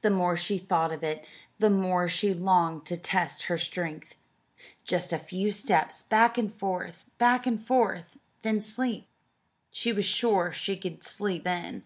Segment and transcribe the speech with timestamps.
[0.00, 1.26] The more she thought of it
[1.58, 4.14] the more she longed to test her strength.
[4.84, 9.06] Just a few steps back and forth, back and forth then sleep.
[9.70, 11.84] She was sure she could sleep then.